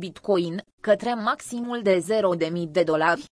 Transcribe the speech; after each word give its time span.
Bitcoin, 0.00 0.64
către 0.80 1.14
maximul 1.14 1.82
de 1.82 2.04
0.000 2.48 2.52
de 2.68 2.82
dolari. 2.82 3.24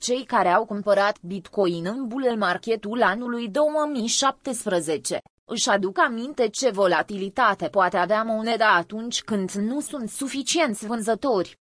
Cei 0.00 0.24
care 0.24 0.48
au 0.48 0.66
cumpărat 0.66 1.20
Bitcoin 1.20 1.86
în 1.86 2.06
bull 2.06 2.36
marketul 2.36 3.02
anului 3.02 3.48
2017 3.48 5.20
își 5.44 5.68
aduc 5.68 5.98
aminte 5.98 6.48
ce 6.48 6.70
volatilitate 6.70 7.68
poate 7.68 7.96
avea 7.96 8.22
moneda 8.22 8.74
atunci 8.74 9.22
când 9.22 9.50
nu 9.50 9.80
sunt 9.80 10.08
suficienți 10.08 10.86
vânzători. 10.86 11.56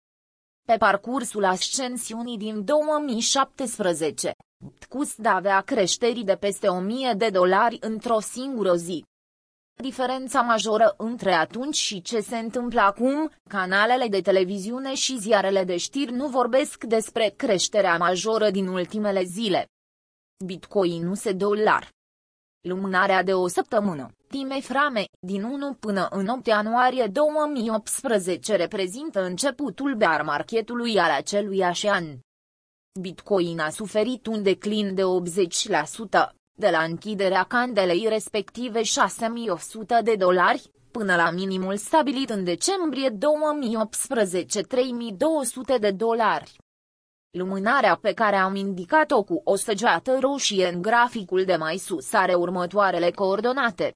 Pe 0.67 0.75
parcursul 0.77 1.45
ascensiunii 1.45 2.37
din 2.37 2.65
2017, 2.65 4.31
Bitcoin 4.79 5.27
avea 5.27 5.61
creșteri 5.61 6.23
de 6.23 6.35
peste 6.35 6.67
1000 6.67 7.13
de 7.17 7.29
dolari 7.29 7.77
într-o 7.81 8.19
singură 8.19 8.75
zi. 8.75 9.05
Diferența 9.81 10.41
majoră 10.41 10.93
între 10.97 11.31
atunci 11.31 11.75
și 11.75 12.01
ce 12.01 12.19
se 12.19 12.37
întâmplă 12.37 12.81
acum, 12.81 13.31
canalele 13.49 14.07
de 14.07 14.21
televiziune 14.21 14.93
și 14.93 15.19
ziarele 15.19 15.63
de 15.63 15.77
știri 15.77 16.11
nu 16.11 16.27
vorbesc 16.27 16.83
despre 16.83 17.33
creșterea 17.37 17.97
majoră 17.97 18.49
din 18.49 18.67
ultimele 18.67 19.23
zile. 19.23 19.67
Bitcoin 20.45 21.07
nu 21.07 21.13
se 21.13 21.33
dolar. 21.33 21.89
Lumânarea 22.61 23.23
de 23.23 23.33
o 23.33 23.47
săptămână, 23.47 24.11
time 24.27 24.59
frame, 24.59 25.05
din 25.19 25.43
1 25.43 25.73
până 25.73 26.07
în 26.11 26.27
8 26.27 26.47
ianuarie 26.47 27.07
2018 27.07 28.55
reprezintă 28.55 29.23
începutul 29.23 29.95
bear 29.95 30.21
marketului 30.21 30.99
al 30.99 31.11
acelui 31.11 31.63
an. 31.63 32.19
Bitcoin 32.99 33.59
a 33.59 33.69
suferit 33.69 34.25
un 34.25 34.43
declin 34.43 34.95
de 34.95 35.01
80%, 35.01 36.35
de 36.57 36.69
la 36.69 36.83
închiderea 36.83 37.43
candelei 37.43 38.05
respective 38.09 38.83
6100 38.83 39.99
de 40.03 40.15
dolari, 40.15 40.71
până 40.91 41.15
la 41.15 41.31
minimul 41.31 41.77
stabilit 41.77 42.29
în 42.29 42.43
decembrie 42.43 43.09
2018 43.09 44.61
3200 44.61 45.77
de 45.77 45.91
dolari. 45.91 46.57
Lumânarea 47.31 47.95
pe 47.95 48.13
care 48.13 48.35
am 48.35 48.55
indicat-o 48.55 49.23
cu 49.23 49.41
o 49.43 49.55
săgeată 49.55 50.17
roșie 50.19 50.67
în 50.67 50.81
graficul 50.81 51.45
de 51.45 51.55
mai 51.55 51.77
sus 51.77 52.13
are 52.13 52.33
următoarele 52.33 53.11
coordonate. 53.11 53.93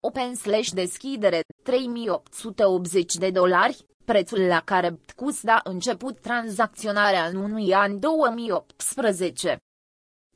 Open 0.00 0.34
slash 0.34 0.68
deschidere 0.68 1.40
3880 1.62 3.14
de 3.14 3.30
dolari, 3.30 3.86
prețul 4.04 4.40
la 4.40 4.60
care 4.60 4.90
Bitcoin 4.90 5.34
a 5.46 5.60
început 5.64 6.20
tranzacționarea 6.20 7.26
în 7.26 7.36
1 7.36 7.72
an 7.72 7.98
2018. 7.98 9.58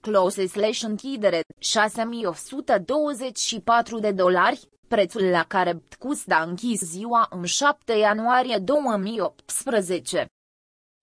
Close 0.05 0.47
slash 0.47 0.83
închidere 0.83 1.41
6124 1.59 3.99
de 3.99 4.11
dolari, 4.11 4.69
prețul 4.89 5.23
la 5.23 5.45
care 5.45 5.73
Bitcoin 5.73 6.19
a 6.29 6.43
închis 6.43 6.81
ziua 6.81 7.27
în 7.31 7.45
7 7.45 7.93
ianuarie 7.93 8.59
2018. 8.59 10.27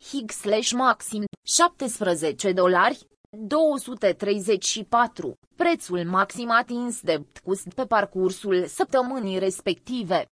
Hig 0.09 0.31
slash 0.31 0.71
maxim 0.71 1.23
17 1.47 2.51
dolari, 2.51 3.07
234, 3.37 5.33
prețul 5.55 6.05
maxim 6.05 6.49
atins 6.49 7.01
de 7.01 7.17
Bitcoin 7.17 7.71
pe 7.75 7.85
parcursul 7.85 8.65
săptămânii 8.65 9.39
respective. 9.39 10.25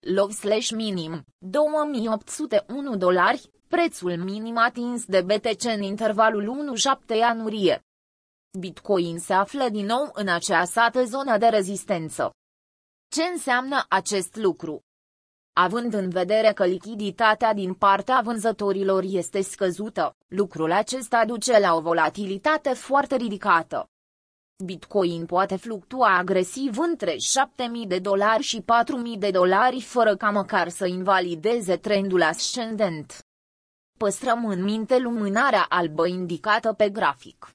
Love 0.00 0.32
slash 0.32 0.70
minim, 0.70 1.22
2801 1.38 2.96
dolari, 2.96 3.50
prețul 3.68 4.16
minim 4.16 4.58
atins 4.58 5.04
de 5.04 5.20
BTC 5.20 5.64
în 5.64 5.82
intervalul 5.82 6.72
1-7 7.14 7.16
ianuarie. 7.16 7.82
Bitcoin 8.58 9.18
se 9.18 9.32
află 9.32 9.68
din 9.68 9.86
nou 9.86 10.10
în 10.12 10.28
această 10.28 11.04
zonă 11.04 11.38
de 11.38 11.46
rezistență. 11.46 12.30
Ce 13.08 13.22
înseamnă 13.22 13.84
acest 13.88 14.36
lucru? 14.36 14.80
Având 15.52 15.94
în 15.94 16.08
vedere 16.08 16.52
că 16.52 16.64
lichiditatea 16.64 17.54
din 17.54 17.74
partea 17.74 18.20
vânzătorilor 18.24 19.02
este 19.06 19.42
scăzută, 19.42 20.14
lucrul 20.28 20.72
acesta 20.72 21.24
duce 21.24 21.58
la 21.58 21.74
o 21.74 21.80
volatilitate 21.80 22.72
foarte 22.72 23.16
ridicată. 23.16 23.88
Bitcoin 24.64 25.26
poate 25.26 25.56
fluctua 25.56 26.16
agresiv 26.16 26.78
între 26.78 27.12
7.000 27.12 27.18
de 27.86 27.98
dolari 27.98 28.42
și 28.42 28.60
4.000 28.60 29.18
de 29.18 29.30
dolari 29.30 29.80
fără 29.80 30.16
ca 30.16 30.30
măcar 30.30 30.68
să 30.68 30.86
invalideze 30.86 31.76
trendul 31.76 32.22
ascendent. 32.22 33.26
Păstrăm 33.98 34.46
în 34.46 34.62
minte 34.62 34.98
lumânarea 34.98 35.66
albă 35.68 36.06
indicată 36.06 36.72
pe 36.72 36.90
grafic. 36.90 37.54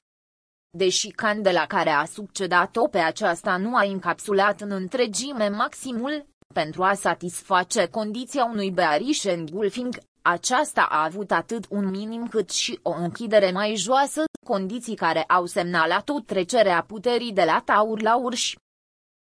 Deși 0.70 1.08
candela 1.08 1.66
care 1.66 1.90
a 1.90 2.04
succedat-o 2.04 2.88
pe 2.88 2.98
aceasta 2.98 3.56
nu 3.56 3.76
a 3.76 3.82
încapsulat 3.82 4.60
în 4.60 4.70
întregime 4.70 5.48
maximul, 5.48 6.26
pentru 6.54 6.82
a 6.82 6.94
satisface 6.94 7.86
condiția 7.86 8.44
unui 8.44 8.70
bearish 8.70 9.24
engulfing, 9.24 9.98
aceasta 10.22 10.82
a 10.90 11.04
avut 11.04 11.30
atât 11.30 11.66
un 11.68 11.90
minim 11.90 12.26
cât 12.26 12.50
și 12.50 12.78
o 12.82 12.90
închidere 12.90 13.50
mai 13.50 13.74
joasă, 13.76 14.24
condiții 14.46 14.94
care 14.94 15.22
au 15.22 15.46
semnalat 15.46 16.08
o 16.08 16.20
trecere 16.20 16.70
a 16.70 16.82
puterii 16.82 17.32
de 17.32 17.42
la 17.42 17.62
taur 17.64 18.02
la 18.02 18.16
urși. 18.16 18.58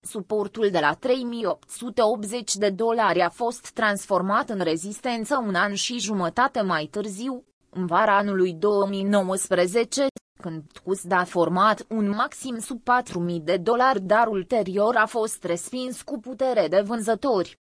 Suportul 0.08 0.70
de 0.70 0.80
la 0.80 0.94
3880 0.94 2.56
de 2.56 2.70
dolari 2.70 3.22
a 3.22 3.30
fost 3.30 3.72
transformat 3.72 4.50
în 4.50 4.60
rezistență 4.60 5.38
un 5.38 5.56
an 5.56 5.74
și 5.74 6.00
jumătate 6.00 6.62
mai 6.62 6.86
târziu, 6.86 7.44
în 7.70 7.86
vara 7.86 8.18
anului 8.18 8.54
2019, 8.54 10.08
când 10.42 10.64
TUSD 10.72 11.12
a 11.12 11.24
format 11.24 11.86
un 11.90 12.10
maxim 12.10 12.60
sub 12.60 12.82
4.000 12.82 13.42
de 13.42 13.58
dolari 13.58 14.02
dar 14.02 14.28
ulterior 14.28 14.96
a 14.96 15.06
fost 15.06 15.44
respins 15.44 16.02
cu 16.02 16.20
putere 16.20 16.68
de 16.68 16.82
vânzători. 16.82 17.58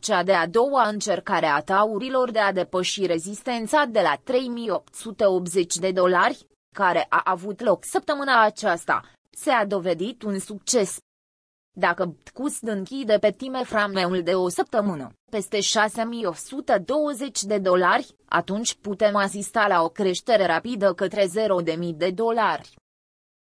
Cea 0.00 0.22
de-a 0.22 0.46
doua 0.46 0.88
încercare 0.88 1.46
a 1.46 1.60
taurilor 1.60 2.30
de 2.30 2.38
a 2.38 2.52
depăși 2.52 3.06
rezistența 3.06 3.84
de 3.84 4.00
la 4.00 4.20
3880 4.24 5.76
de 5.76 5.92
dolari, 5.92 6.46
care 6.74 7.06
a 7.08 7.20
avut 7.24 7.60
loc 7.60 7.84
săptămâna 7.84 8.42
aceasta, 8.42 9.02
se-a 9.30 9.66
dovedit 9.66 10.22
un 10.22 10.38
succes. 10.38 10.98
Dacă 11.80 12.04
Bitcoin 12.04 12.78
închide 12.78 13.18
pe 13.18 13.30
time 13.30 13.62
frameul 13.64 14.22
de 14.22 14.34
o 14.34 14.48
săptămână, 14.48 15.12
peste 15.30 15.60
6120 15.60 17.42
de 17.42 17.58
dolari, 17.58 18.14
atunci 18.28 18.74
putem 18.74 19.16
asista 19.16 19.66
la 19.68 19.82
o 19.82 19.88
creștere 19.88 20.46
rapidă 20.46 20.92
către 20.92 21.26
0.000 21.26 21.94
de 21.94 22.10
dolari. 22.10 22.74